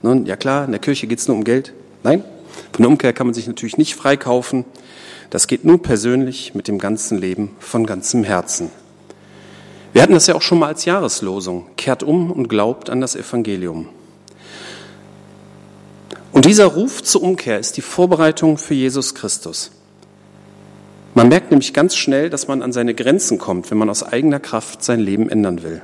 Ja 0.02 0.36
klar, 0.36 0.64
in 0.66 0.72
der 0.72 0.80
Kirche 0.80 1.06
geht 1.06 1.18
es 1.18 1.28
nur 1.28 1.36
um 1.36 1.44
Geld. 1.44 1.72
Nein, 2.02 2.24
von 2.72 2.82
der 2.82 2.88
Umkehr 2.88 3.12
kann 3.12 3.26
man 3.26 3.34
sich 3.34 3.46
natürlich 3.46 3.78
nicht 3.78 3.94
freikaufen. 3.94 4.64
Das 5.30 5.46
geht 5.46 5.64
nur 5.64 5.82
persönlich 5.82 6.54
mit 6.54 6.68
dem 6.68 6.78
ganzen 6.78 7.18
Leben 7.18 7.50
von 7.58 7.86
ganzem 7.86 8.24
Herzen. 8.24 8.70
Wir 9.92 10.02
hatten 10.02 10.12
das 10.14 10.26
ja 10.26 10.34
auch 10.34 10.42
schon 10.42 10.58
mal 10.58 10.68
als 10.68 10.84
Jahreslosung. 10.84 11.66
Kehrt 11.76 12.02
um 12.02 12.30
und 12.30 12.48
glaubt 12.48 12.90
an 12.90 13.00
das 13.00 13.14
Evangelium. 13.14 13.88
Und 16.32 16.46
dieser 16.46 16.66
Ruf 16.66 17.02
zur 17.02 17.22
Umkehr 17.22 17.60
ist 17.60 17.76
die 17.76 17.80
Vorbereitung 17.80 18.58
für 18.58 18.74
Jesus 18.74 19.14
Christus. 19.14 19.70
Man 21.14 21.28
merkt 21.28 21.52
nämlich 21.52 21.72
ganz 21.72 21.94
schnell, 21.94 22.28
dass 22.28 22.48
man 22.48 22.60
an 22.60 22.72
seine 22.72 22.92
Grenzen 22.92 23.38
kommt, 23.38 23.70
wenn 23.70 23.78
man 23.78 23.88
aus 23.88 24.02
eigener 24.02 24.40
Kraft 24.40 24.82
sein 24.82 24.98
Leben 24.98 25.28
ändern 25.28 25.62
will. 25.62 25.82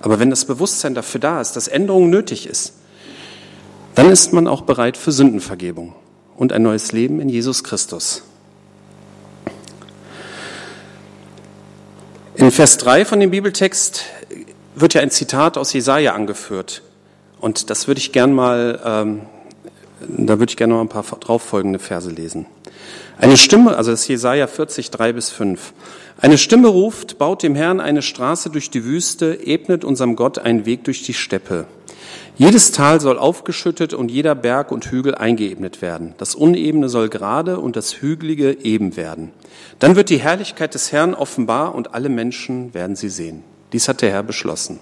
Aber 0.00 0.20
wenn 0.20 0.30
das 0.30 0.44
Bewusstsein 0.44 0.94
dafür 0.94 1.20
da 1.20 1.40
ist, 1.40 1.54
dass 1.54 1.66
Änderung 1.66 2.08
nötig 2.08 2.46
ist, 2.46 2.74
dann 3.96 4.10
ist 4.10 4.32
man 4.32 4.46
auch 4.46 4.62
bereit 4.62 4.96
für 4.96 5.10
Sündenvergebung 5.10 5.96
und 6.36 6.52
ein 6.52 6.62
neues 6.62 6.92
Leben 6.92 7.20
in 7.20 7.28
Jesus 7.28 7.64
Christus. 7.64 8.22
In 12.40 12.50
Vers 12.50 12.78
3 12.78 13.04
von 13.04 13.20
dem 13.20 13.32
Bibeltext 13.32 14.06
wird 14.74 14.94
ja 14.94 15.02
ein 15.02 15.10
Zitat 15.10 15.58
aus 15.58 15.74
Jesaja 15.74 16.14
angeführt. 16.14 16.80
Und 17.38 17.68
das 17.68 17.86
würde 17.86 17.98
ich 17.98 18.12
gern 18.12 18.32
mal, 18.32 18.80
ähm, 18.82 19.20
da 20.08 20.38
würde 20.38 20.48
ich 20.48 20.56
gerne 20.56 20.72
noch 20.72 20.80
ein 20.80 20.88
paar 20.88 21.04
darauffolgende 21.20 21.78
Verse 21.78 22.08
lesen. 22.08 22.46
Eine 23.18 23.36
Stimme, 23.36 23.76
also 23.76 23.90
das 23.90 24.00
ist 24.00 24.08
Jesaja 24.08 24.46
40, 24.46 24.90
3 24.90 25.12
bis 25.12 25.28
5. 25.28 25.74
Eine 26.22 26.36
Stimme 26.36 26.68
ruft, 26.68 27.16
baut 27.16 27.42
dem 27.42 27.54
Herrn 27.54 27.80
eine 27.80 28.02
Straße 28.02 28.50
durch 28.50 28.68
die 28.68 28.84
Wüste, 28.84 29.40
ebnet 29.42 29.84
unserem 29.84 30.16
Gott 30.16 30.38
einen 30.38 30.66
Weg 30.66 30.84
durch 30.84 31.02
die 31.02 31.14
Steppe. 31.14 31.64
Jedes 32.36 32.72
Tal 32.72 33.00
soll 33.00 33.18
aufgeschüttet 33.18 33.94
und 33.94 34.10
jeder 34.10 34.34
Berg 34.34 34.70
und 34.70 34.84
Hügel 34.90 35.14
eingeebnet 35.14 35.80
werden. 35.80 36.14
Das 36.18 36.34
Unebene 36.34 36.90
soll 36.90 37.08
gerade 37.08 37.58
und 37.58 37.74
das 37.74 38.02
Hügelige 38.02 38.52
eben 38.64 38.96
werden. 38.96 39.30
Dann 39.78 39.96
wird 39.96 40.10
die 40.10 40.18
Herrlichkeit 40.18 40.74
des 40.74 40.92
Herrn 40.92 41.14
offenbar 41.14 41.74
und 41.74 41.94
alle 41.94 42.10
Menschen 42.10 42.74
werden 42.74 42.96
sie 42.96 43.08
sehen. 43.08 43.42
Dies 43.72 43.88
hat 43.88 44.02
der 44.02 44.10
Herr 44.10 44.22
beschlossen. 44.22 44.78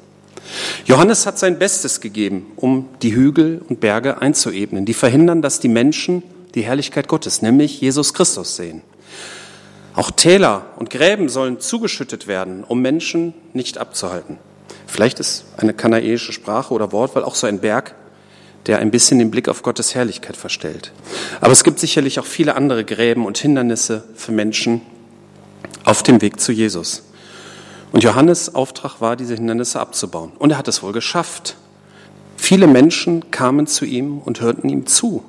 Johannes 0.86 1.24
hat 1.24 1.38
sein 1.38 1.58
Bestes 1.60 2.00
gegeben, 2.00 2.46
um 2.56 2.88
die 3.02 3.14
Hügel 3.14 3.62
und 3.68 3.78
Berge 3.78 4.20
einzuebnen, 4.20 4.86
die 4.86 4.94
verhindern, 4.94 5.40
dass 5.40 5.60
die 5.60 5.68
Menschen 5.68 6.24
die 6.56 6.62
Herrlichkeit 6.62 7.06
Gottes, 7.06 7.42
nämlich 7.42 7.80
Jesus 7.80 8.12
Christus, 8.12 8.56
sehen. 8.56 8.82
Auch 9.98 10.12
Täler 10.12 10.66
und 10.76 10.90
Gräben 10.90 11.28
sollen 11.28 11.58
zugeschüttet 11.58 12.28
werden, 12.28 12.62
um 12.62 12.80
Menschen 12.80 13.34
nicht 13.52 13.78
abzuhalten. 13.78 14.38
Vielleicht 14.86 15.18
ist 15.18 15.46
eine 15.56 15.74
kanaische 15.74 16.32
Sprache 16.32 16.72
oder 16.72 16.92
Wortwahl 16.92 17.24
auch 17.24 17.34
so 17.34 17.48
ein 17.48 17.58
Berg, 17.58 17.96
der 18.66 18.78
ein 18.78 18.92
bisschen 18.92 19.18
den 19.18 19.32
Blick 19.32 19.48
auf 19.48 19.64
Gottes 19.64 19.96
Herrlichkeit 19.96 20.36
verstellt. 20.36 20.92
Aber 21.40 21.50
es 21.50 21.64
gibt 21.64 21.80
sicherlich 21.80 22.20
auch 22.20 22.26
viele 22.26 22.54
andere 22.54 22.84
Gräben 22.84 23.26
und 23.26 23.38
Hindernisse 23.38 24.04
für 24.14 24.30
Menschen 24.30 24.82
auf 25.82 26.04
dem 26.04 26.22
Weg 26.22 26.38
zu 26.38 26.52
Jesus. 26.52 27.02
Und 27.90 28.04
Johannes 28.04 28.54
Auftrag 28.54 29.00
war, 29.00 29.16
diese 29.16 29.34
Hindernisse 29.34 29.80
abzubauen. 29.80 30.30
Und 30.38 30.52
er 30.52 30.58
hat 30.58 30.68
es 30.68 30.80
wohl 30.80 30.92
geschafft. 30.92 31.56
Viele 32.36 32.68
Menschen 32.68 33.32
kamen 33.32 33.66
zu 33.66 33.84
ihm 33.84 34.18
und 34.18 34.40
hörten 34.40 34.68
ihm 34.68 34.86
zu. 34.86 35.24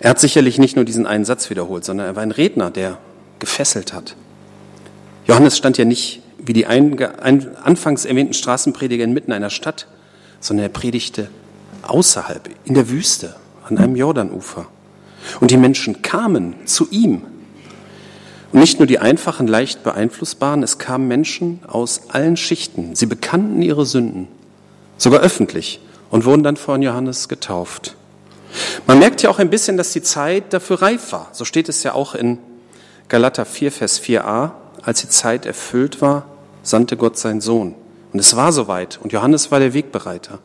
Er 0.00 0.10
hat 0.10 0.18
sicherlich 0.18 0.58
nicht 0.58 0.76
nur 0.76 0.84
diesen 0.84 1.06
einen 1.06 1.24
Satz 1.24 1.50
wiederholt, 1.50 1.84
sondern 1.84 2.06
er 2.06 2.16
war 2.16 2.22
ein 2.22 2.30
Redner, 2.30 2.70
der 2.70 2.98
gefesselt 3.38 3.92
hat. 3.92 4.16
Johannes 5.26 5.56
stand 5.56 5.78
ja 5.78 5.84
nicht 5.84 6.22
wie 6.38 6.52
die 6.54 6.66
anfangs 6.66 8.04
erwähnten 8.04 8.34
Straßenprediger 8.34 9.04
inmitten 9.04 9.32
einer 9.32 9.50
Stadt, 9.50 9.86
sondern 10.40 10.66
er 10.66 10.70
predigte 10.70 11.28
außerhalb, 11.82 12.48
in 12.64 12.74
der 12.74 12.88
Wüste, 12.88 13.36
an 13.68 13.78
einem 13.78 13.94
Jordanufer. 13.94 14.66
Und 15.40 15.50
die 15.50 15.58
Menschen 15.58 16.00
kamen 16.00 16.54
zu 16.64 16.88
ihm. 16.90 17.22
Und 18.52 18.60
nicht 18.60 18.80
nur 18.80 18.86
die 18.86 18.98
einfachen, 18.98 19.46
leicht 19.46 19.82
beeinflussbaren, 19.82 20.62
es 20.62 20.78
kamen 20.78 21.08
Menschen 21.08 21.60
aus 21.66 22.08
allen 22.08 22.36
Schichten. 22.36 22.96
Sie 22.96 23.06
bekannten 23.06 23.62
ihre 23.62 23.84
Sünden, 23.84 24.28
sogar 24.96 25.20
öffentlich, 25.20 25.80
und 26.10 26.24
wurden 26.24 26.42
dann 26.42 26.56
von 26.56 26.82
Johannes 26.82 27.28
getauft. 27.28 27.96
Man 28.86 28.98
merkt 28.98 29.22
ja 29.22 29.30
auch 29.30 29.38
ein 29.38 29.50
bisschen, 29.50 29.76
dass 29.76 29.92
die 29.92 30.02
Zeit 30.02 30.52
dafür 30.52 30.82
reif 30.82 31.12
war. 31.12 31.28
So 31.32 31.44
steht 31.44 31.68
es 31.68 31.82
ja 31.82 31.94
auch 31.94 32.14
in 32.14 32.38
Galater 33.08 33.44
4, 33.44 33.72
Vers 33.72 34.00
4a. 34.00 34.52
Als 34.82 35.02
die 35.02 35.08
Zeit 35.08 35.46
erfüllt 35.46 36.00
war, 36.00 36.26
sandte 36.62 36.96
Gott 36.96 37.18
seinen 37.18 37.40
Sohn. 37.40 37.74
Und 38.12 38.18
es 38.18 38.34
war 38.34 38.52
soweit. 38.52 38.98
Und 39.02 39.12
Johannes 39.12 39.50
war 39.50 39.60
der 39.60 39.74
Wegbereiter. 39.74 40.38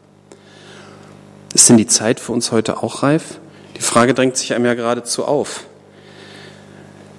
Ist 1.53 1.69
denn 1.69 1.77
die 1.77 1.87
Zeit 1.87 2.19
für 2.19 2.33
uns 2.33 2.51
heute 2.51 2.83
auch 2.83 3.01
reif? 3.01 3.39
Die 3.77 3.81
Frage 3.81 4.13
drängt 4.13 4.37
sich 4.37 4.53
einem 4.53 4.65
ja 4.65 4.73
geradezu 4.73 5.25
auf. 5.25 5.65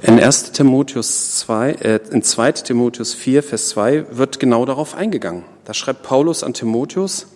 In 0.03 0.21
1. 0.21 0.53
Timotheus 0.53 1.39
2, 1.39 1.71
äh, 1.73 2.01
in 2.11 2.23
2. 2.23 2.53
Timotheus 2.53 3.15
4, 3.15 3.43
Vers 3.43 3.71
2 3.71 4.07
wird 4.11 4.39
genau 4.39 4.67
darauf 4.67 4.95
eingegangen. 4.95 5.45
Da 5.65 5.75
schreibt 5.75 6.03
Paulus 6.03 6.45
an 6.45 6.53
Timotheus, 6.53 7.27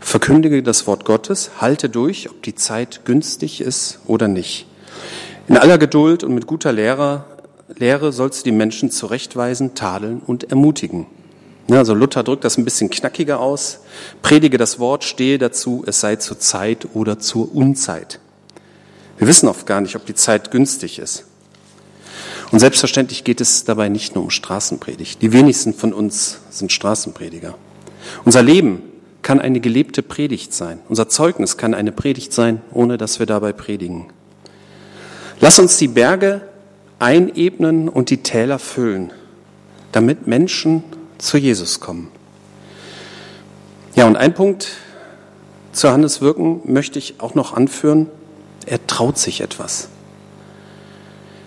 verkündige 0.00 0.62
das 0.62 0.86
Wort 0.86 1.04
Gottes, 1.04 1.50
halte 1.58 1.88
durch, 1.88 2.30
ob 2.30 2.42
die 2.42 2.54
Zeit 2.54 3.04
günstig 3.04 3.60
ist 3.60 4.00
oder 4.06 4.28
nicht. 4.28 4.66
In 5.48 5.56
aller 5.56 5.78
Geduld 5.78 6.24
und 6.24 6.34
mit 6.34 6.46
guter 6.46 6.72
Lehre, 6.72 7.24
Lehre 7.76 8.12
sollst 8.12 8.40
du 8.40 8.50
die 8.50 8.56
Menschen 8.56 8.90
zurechtweisen, 8.90 9.74
tadeln 9.74 10.20
und 10.26 10.50
ermutigen. 10.50 11.06
Also 11.70 11.92
Luther 11.94 12.22
drückt 12.22 12.44
das 12.44 12.56
ein 12.56 12.64
bisschen 12.64 12.88
knackiger 12.88 13.40
aus. 13.40 13.80
Predige 14.22 14.56
das 14.56 14.78
Wort, 14.78 15.04
stehe 15.04 15.38
dazu, 15.38 15.84
es 15.86 16.00
sei 16.00 16.16
zur 16.16 16.38
Zeit 16.38 16.88
oder 16.94 17.18
zur 17.18 17.54
Unzeit. 17.54 18.20
Wir 19.18 19.26
wissen 19.26 19.48
oft 19.48 19.66
gar 19.66 19.80
nicht, 19.80 19.96
ob 19.96 20.06
die 20.06 20.14
Zeit 20.14 20.50
günstig 20.50 20.98
ist. 20.98 21.24
Und 22.50 22.60
selbstverständlich 22.60 23.24
geht 23.24 23.42
es 23.42 23.64
dabei 23.64 23.90
nicht 23.90 24.14
nur 24.14 24.24
um 24.24 24.30
Straßenpredigt. 24.30 25.20
Die 25.20 25.32
wenigsten 25.32 25.74
von 25.74 25.92
uns 25.92 26.38
sind 26.48 26.72
Straßenprediger. 26.72 27.54
Unser 28.24 28.42
Leben 28.42 28.82
kann 29.22 29.40
eine 29.40 29.60
gelebte 29.60 30.02
Predigt 30.02 30.54
sein. 30.54 30.80
Unser 30.88 31.08
Zeugnis 31.08 31.56
kann 31.56 31.74
eine 31.74 31.92
Predigt 31.92 32.32
sein, 32.32 32.62
ohne 32.72 32.98
dass 32.98 33.18
wir 33.18 33.26
dabei 33.26 33.52
predigen. 33.52 34.06
Lass 35.40 35.58
uns 35.58 35.76
die 35.76 35.88
Berge 35.88 36.40
einebnen 36.98 37.88
und 37.88 38.10
die 38.10 38.22
Täler 38.22 38.58
füllen, 38.58 39.12
damit 39.92 40.26
Menschen 40.26 40.82
zu 41.18 41.36
Jesus 41.36 41.80
kommen. 41.80 42.08
Ja, 43.94 44.06
und 44.06 44.16
ein 44.16 44.34
Punkt 44.34 44.68
zu 45.72 45.90
Hannes 45.90 46.20
Wirken 46.20 46.60
möchte 46.64 46.98
ich 46.98 47.16
auch 47.18 47.34
noch 47.34 47.52
anführen. 47.52 48.08
Er 48.66 48.84
traut 48.86 49.18
sich 49.18 49.40
etwas. 49.40 49.88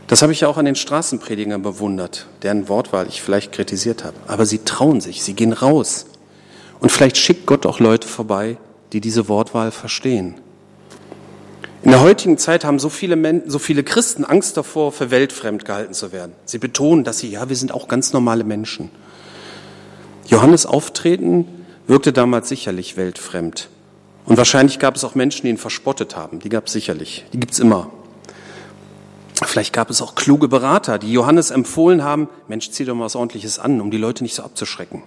Das 0.08 0.22
habe 0.22 0.34
ich 0.34 0.42
ja 0.42 0.50
auch 0.50 0.58
an 0.58 0.66
den 0.66 0.76
Straßenpredigern 0.76 1.62
bewundert, 1.62 2.28
deren 2.44 2.68
Wortwahl 2.68 3.08
ich 3.08 3.22
vielleicht 3.22 3.54
kritisiert 3.54 4.04
habe. 4.04 4.18
Aber 4.28 4.46
sie 4.46 4.60
trauen 4.60 5.00
sich, 5.00 5.24
sie 5.24 5.34
gehen 5.34 5.54
raus. 5.54 6.06
Und 6.82 6.92
vielleicht 6.92 7.16
schickt 7.16 7.46
Gott 7.46 7.66
auch 7.66 7.80
Leute 7.80 8.08
vorbei, 8.08 8.58
die 8.92 9.00
diese 9.00 9.30
Wortwahl 9.30 9.72
verstehen. 9.72 10.36
In 11.84 11.92
der 11.92 12.02
heutigen 12.02 12.38
Zeit 12.38 12.66
haben 12.66 12.80
so 12.80 12.90
viele, 12.90 13.16
Men 13.16 13.50
so 13.50 13.58
viele 13.58 13.84
Christen 13.84 14.26
Angst 14.26 14.58
davor, 14.58 14.92
für 14.92 15.10
weltfremd 15.10 15.64
gehalten 15.64 15.94
zu 15.94 16.12
werden. 16.12 16.34
Sie 16.46 16.58
betonen, 16.58 17.04
dass 17.04 17.20
sie, 17.20 17.30
ja, 17.30 17.50
wir 17.50 17.56
sind 17.56 17.72
auch 17.72 17.88
ganz 17.88 18.14
normale 18.14 18.44
Menschen. 18.44 18.92
Johannes 20.28 20.66
Auftreten 20.66 21.48
wirkte 21.88 22.14
damals 22.14 22.50
sicherlich 22.50 22.98
weltfremd. 22.98 23.70
Und 24.26 24.38
wahrscheinlich 24.38 24.80
gab 24.80 24.96
es 24.96 25.04
auch 25.04 25.16
Menschen, 25.16 25.44
die 25.44 25.50
ihn 25.50 25.58
verspottet 25.58 26.16
haben. 26.16 26.40
Die 26.40 26.50
gab 26.50 26.68
es 26.68 26.74
sicherlich. 26.74 27.26
Die 27.34 27.40
gibt's 27.40 27.60
immer. 27.60 27.90
Vielleicht 29.44 29.74
gab 29.74 29.90
es 29.90 30.02
auch 30.02 30.14
kluge 30.14 30.48
Berater, 30.48 31.00
die 31.00 31.12
Johannes 31.12 31.50
empfohlen 31.50 32.04
haben, 32.04 32.30
Mensch, 32.48 32.70
zieh 32.70 32.86
doch 32.86 32.94
mal 32.94 33.06
was 33.06 33.16
Ordentliches 33.16 33.58
an, 33.58 33.82
um 33.82 33.90
die 33.90 33.98
Leute 33.98 34.24
nicht 34.24 34.36
so 34.36 34.44
abzuschrecken. 34.44 35.04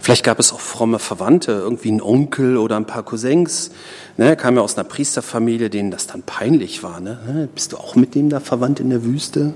Vielleicht 0.00 0.24
gab 0.24 0.38
es 0.38 0.52
auch 0.52 0.60
fromme 0.60 0.98
Verwandte, 0.98 1.52
irgendwie 1.52 1.88
einen 1.88 2.00
Onkel 2.00 2.56
oder 2.56 2.76
ein 2.76 2.86
paar 2.86 3.02
Cousins. 3.02 3.70
Ne, 4.16 4.36
kam 4.36 4.56
ja 4.56 4.62
aus 4.62 4.76
einer 4.76 4.88
Priesterfamilie, 4.88 5.68
denen 5.68 5.90
das 5.90 6.06
dann 6.06 6.22
peinlich 6.22 6.82
war. 6.82 7.00
Ne? 7.00 7.48
Bist 7.54 7.72
du 7.72 7.76
auch 7.76 7.96
mit 7.96 8.14
dem 8.14 8.30
da 8.30 8.40
verwandt 8.40 8.80
in 8.80 8.90
der 8.90 9.04
Wüste? 9.04 9.54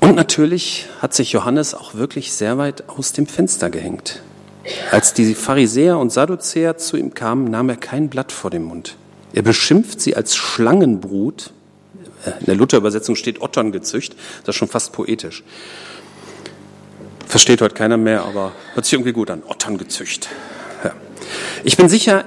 Und 0.00 0.16
natürlich 0.16 0.86
hat 1.00 1.14
sich 1.14 1.32
Johannes 1.32 1.74
auch 1.74 1.94
wirklich 1.94 2.32
sehr 2.32 2.58
weit 2.58 2.88
aus 2.88 3.12
dem 3.12 3.26
Fenster 3.26 3.70
gehängt. 3.70 4.22
Als 4.90 5.14
die 5.14 5.34
Pharisäer 5.34 5.98
und 5.98 6.10
Sadduzäer 6.10 6.76
zu 6.76 6.96
ihm 6.96 7.14
kamen, 7.14 7.50
nahm 7.50 7.68
er 7.68 7.76
kein 7.76 8.08
Blatt 8.08 8.32
vor 8.32 8.50
den 8.50 8.64
Mund. 8.64 8.96
Er 9.32 9.42
beschimpft 9.42 10.00
sie 10.00 10.16
als 10.16 10.34
Schlangenbrut. 10.36 11.52
In 12.40 12.46
der 12.46 12.54
Luther-Übersetzung 12.56 13.16
steht 13.16 13.40
Otterngezücht. 13.40 14.14
Das 14.44 14.54
ist 14.54 14.58
schon 14.58 14.68
fast 14.68 14.92
poetisch. 14.92 15.42
Versteht 17.30 17.62
heute 17.62 17.76
keiner 17.76 17.96
mehr, 17.96 18.24
aber 18.24 18.50
hört 18.74 18.84
sich 18.84 18.94
irgendwie 18.94 19.12
gut 19.12 19.30
an. 19.30 19.44
Otterngezücht. 19.46 20.28
Ja. 20.82 20.90
Ich 21.62 21.76
bin 21.76 21.88
sicher, 21.88 22.24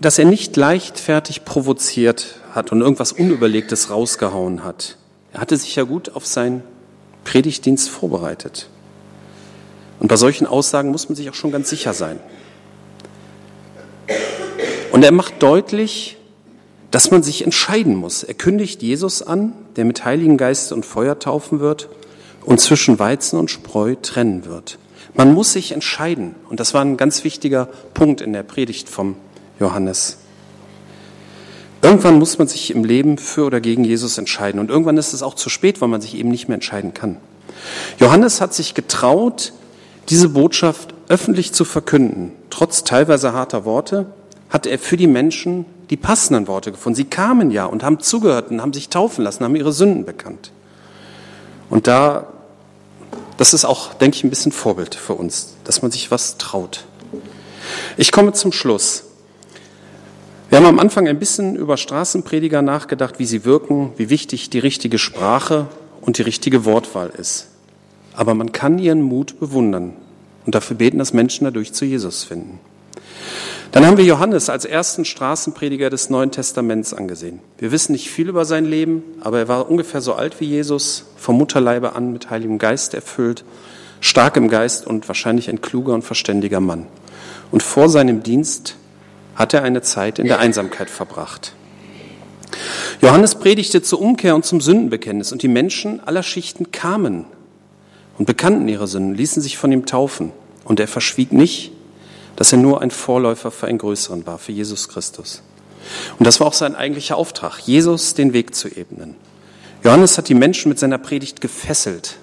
dass 0.00 0.20
er 0.20 0.24
nicht 0.24 0.56
leichtfertig 0.56 1.44
provoziert 1.44 2.36
hat 2.52 2.70
und 2.70 2.80
irgendwas 2.80 3.10
Unüberlegtes 3.10 3.90
rausgehauen 3.90 4.62
hat. 4.62 4.98
Er 5.32 5.40
hatte 5.40 5.56
sich 5.56 5.74
ja 5.74 5.82
gut 5.82 6.14
auf 6.14 6.26
sein 6.26 6.62
Predigtdienst 7.24 7.90
vorbereitet. 7.90 8.68
Und 9.98 10.06
bei 10.06 10.16
solchen 10.16 10.46
Aussagen 10.46 10.92
muss 10.92 11.08
man 11.08 11.16
sich 11.16 11.28
auch 11.28 11.34
schon 11.34 11.50
ganz 11.50 11.68
sicher 11.68 11.92
sein. 11.92 12.20
Und 14.92 15.02
er 15.02 15.10
macht 15.10 15.42
deutlich, 15.42 16.18
dass 16.92 17.10
man 17.10 17.24
sich 17.24 17.42
entscheiden 17.42 17.96
muss. 17.96 18.22
Er 18.22 18.34
kündigt 18.34 18.80
Jesus 18.80 19.22
an, 19.22 19.54
der 19.74 19.86
mit 19.86 20.04
Heiligen 20.04 20.36
Geist 20.36 20.70
und 20.70 20.86
Feuer 20.86 21.18
taufen 21.18 21.58
wird 21.58 21.88
und 22.44 22.60
zwischen 22.60 22.98
Weizen 22.98 23.38
und 23.38 23.50
Spreu 23.50 23.96
trennen 24.00 24.44
wird. 24.44 24.78
Man 25.14 25.34
muss 25.34 25.52
sich 25.52 25.72
entscheiden. 25.72 26.34
Und 26.48 26.60
das 26.60 26.74
war 26.74 26.82
ein 26.82 26.96
ganz 26.96 27.24
wichtiger 27.24 27.68
Punkt 27.94 28.20
in 28.20 28.32
der 28.32 28.42
Predigt 28.42 28.88
vom 28.88 29.16
Johannes. 29.58 30.18
Irgendwann 31.82 32.18
muss 32.18 32.38
man 32.38 32.46
sich 32.46 32.70
im 32.70 32.84
Leben 32.84 33.18
für 33.18 33.44
oder 33.44 33.60
gegen 33.60 33.84
Jesus 33.84 34.18
entscheiden. 34.18 34.60
Und 34.60 34.70
irgendwann 34.70 34.98
ist 34.98 35.12
es 35.12 35.22
auch 35.22 35.34
zu 35.34 35.48
spät, 35.48 35.80
weil 35.80 35.88
man 35.88 36.00
sich 36.00 36.14
eben 36.14 36.28
nicht 36.28 36.48
mehr 36.48 36.56
entscheiden 36.56 36.94
kann. 36.94 37.16
Johannes 37.98 38.40
hat 38.40 38.54
sich 38.54 38.74
getraut, 38.74 39.52
diese 40.08 40.28
Botschaft 40.28 40.94
öffentlich 41.08 41.52
zu 41.52 41.64
verkünden. 41.64 42.32
Trotz 42.50 42.84
teilweise 42.84 43.32
harter 43.32 43.64
Worte 43.64 44.06
hat 44.50 44.66
er 44.66 44.78
für 44.78 44.96
die 44.96 45.06
Menschen 45.06 45.64
die 45.88 45.96
passenden 45.96 46.46
Worte 46.48 46.70
gefunden. 46.70 46.96
Sie 46.96 47.04
kamen 47.04 47.50
ja 47.50 47.64
und 47.64 47.82
haben 47.82 48.00
zugehört 48.00 48.50
und 48.50 48.60
haben 48.60 48.72
sich 48.72 48.88
taufen 48.88 49.24
lassen, 49.24 49.44
haben 49.44 49.56
ihre 49.56 49.72
Sünden 49.72 50.04
bekannt. 50.04 50.52
Und 51.70 51.86
da 51.86 52.26
das 53.40 53.54
ist 53.54 53.64
auch, 53.64 53.94
denke 53.94 54.18
ich, 54.18 54.24
ein 54.24 54.28
bisschen 54.28 54.52
Vorbild 54.52 54.94
für 54.94 55.14
uns, 55.14 55.54
dass 55.64 55.80
man 55.80 55.90
sich 55.90 56.10
was 56.10 56.36
traut. 56.36 56.84
Ich 57.96 58.12
komme 58.12 58.34
zum 58.34 58.52
Schluss. 58.52 59.04
Wir 60.50 60.58
haben 60.58 60.66
am 60.66 60.78
Anfang 60.78 61.08
ein 61.08 61.18
bisschen 61.18 61.56
über 61.56 61.78
Straßenprediger 61.78 62.60
nachgedacht, 62.60 63.18
wie 63.18 63.24
sie 63.24 63.46
wirken, 63.46 63.94
wie 63.96 64.10
wichtig 64.10 64.50
die 64.50 64.58
richtige 64.58 64.98
Sprache 64.98 65.68
und 66.02 66.18
die 66.18 66.22
richtige 66.22 66.66
Wortwahl 66.66 67.08
ist. 67.16 67.46
Aber 68.12 68.34
man 68.34 68.52
kann 68.52 68.78
ihren 68.78 69.00
Mut 69.00 69.40
bewundern 69.40 69.94
und 70.44 70.54
dafür 70.54 70.76
beten, 70.76 70.98
dass 70.98 71.14
Menschen 71.14 71.46
dadurch 71.46 71.72
zu 71.72 71.86
Jesus 71.86 72.24
finden. 72.24 72.60
Dann 73.72 73.86
haben 73.86 73.96
wir 73.96 74.04
Johannes 74.04 74.50
als 74.50 74.64
ersten 74.64 75.04
Straßenprediger 75.04 75.90
des 75.90 76.10
Neuen 76.10 76.32
Testaments 76.32 76.92
angesehen. 76.92 77.38
Wir 77.58 77.70
wissen 77.70 77.92
nicht 77.92 78.10
viel 78.10 78.28
über 78.28 78.44
sein 78.44 78.64
Leben, 78.64 79.04
aber 79.20 79.38
er 79.38 79.48
war 79.48 79.70
ungefähr 79.70 80.00
so 80.00 80.14
alt 80.14 80.40
wie 80.40 80.46
Jesus, 80.46 81.04
vom 81.16 81.38
Mutterleibe 81.38 81.94
an 81.94 82.12
mit 82.12 82.30
Heiligem 82.30 82.58
Geist 82.58 82.94
erfüllt, 82.94 83.44
stark 84.00 84.36
im 84.36 84.48
Geist 84.48 84.86
und 84.86 85.06
wahrscheinlich 85.06 85.48
ein 85.48 85.60
kluger 85.60 85.94
und 85.94 86.02
verständiger 86.02 86.60
Mann. 86.60 86.86
Und 87.52 87.62
vor 87.62 87.88
seinem 87.88 88.22
Dienst 88.22 88.76
hat 89.36 89.54
er 89.54 89.62
eine 89.62 89.82
Zeit 89.82 90.18
in 90.18 90.26
der 90.26 90.40
Einsamkeit 90.40 90.90
verbracht. 90.90 91.54
Johannes 93.00 93.36
predigte 93.36 93.82
zur 93.82 94.00
Umkehr 94.00 94.34
und 94.34 94.44
zum 94.44 94.60
Sündenbekenntnis 94.60 95.32
und 95.32 95.42
die 95.42 95.48
Menschen 95.48 96.00
aller 96.00 96.22
Schichten 96.22 96.72
kamen 96.72 97.24
und 98.18 98.26
bekannten 98.26 98.68
ihre 98.68 98.86
Sünden, 98.86 99.14
ließen 99.14 99.40
sich 99.40 99.56
von 99.56 99.70
ihm 99.72 99.86
taufen. 99.86 100.32
Und 100.64 100.80
er 100.80 100.88
verschwieg 100.88 101.32
nicht, 101.32 101.72
dass 102.40 102.52
er 102.52 102.58
nur 102.58 102.80
ein 102.80 102.90
Vorläufer 102.90 103.50
für 103.50 103.66
einen 103.66 103.76
größeren 103.76 104.26
war, 104.26 104.38
für 104.38 104.52
Jesus 104.52 104.88
Christus. 104.88 105.42
Und 106.18 106.26
das 106.26 106.40
war 106.40 106.46
auch 106.46 106.54
sein 106.54 106.74
eigentlicher 106.74 107.18
Auftrag, 107.18 107.58
Jesus 107.58 108.14
den 108.14 108.32
Weg 108.32 108.54
zu 108.54 108.68
ebnen. 108.68 109.14
Johannes 109.84 110.16
hat 110.16 110.30
die 110.30 110.34
Menschen 110.34 110.70
mit 110.70 110.78
seiner 110.78 110.96
Predigt 110.96 111.42
gefesselt 111.42 112.16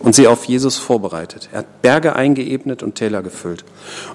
und 0.00 0.16
sie 0.16 0.26
auf 0.26 0.46
Jesus 0.46 0.78
vorbereitet. 0.78 1.48
Er 1.52 1.60
hat 1.60 1.80
Berge 1.80 2.16
eingeebnet 2.16 2.82
und 2.82 2.96
Täler 2.96 3.22
gefüllt. 3.22 3.64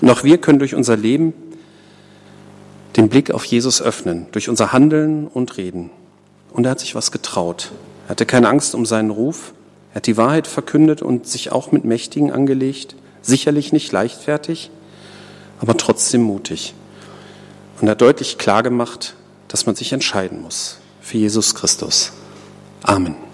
Und 0.01 0.10
auch 0.10 0.25
wir 0.25 0.38
können 0.38 0.60
durch 0.60 0.75
unser 0.75 0.98
Leben 0.98 1.34
den 2.98 3.08
Blick 3.08 3.32
auf 3.32 3.46
Jesus 3.46 3.82
öffnen, 3.82 4.27
durch 4.34 4.50
unser 4.50 4.74
Handeln 4.74 5.27
und 5.27 5.56
Reden. 5.56 5.92
Und 6.51 6.66
er 6.66 6.72
hat 6.72 6.82
sich 6.82 6.94
was 6.94 7.13
getraut. 7.13 7.72
Er 8.08 8.10
hatte 8.10 8.25
keine 8.25 8.50
Angst 8.50 8.75
um 8.75 8.86
seinen 8.86 9.12
Ruf. 9.12 9.54
Er 9.94 9.96
hat 9.96 10.08
die 10.08 10.18
Wahrheit 10.18 10.46
verkündet 10.46 11.01
und 11.01 11.25
sich 11.25 11.54
auch 11.54 11.72
mit 11.72 11.86
Mächtigen 11.86 12.34
angelegt. 12.34 12.98
Sicherlich 13.22 13.72
nicht 13.72 13.94
leichtfertig, 13.94 14.72
aber 15.59 15.77
trotzdem 15.77 16.21
mutig. 16.21 16.73
Und 17.79 17.87
er 17.87 17.91
hat 17.91 18.01
deutlich 18.01 18.37
klargemacht, 18.37 19.15
dass 19.47 19.65
man 19.65 19.75
sich 19.75 19.93
entscheiden 19.93 20.41
muss 20.41 20.77
für 21.01 21.17
Jesus 21.17 21.55
Christus. 21.55 22.11
Amen. 22.83 23.26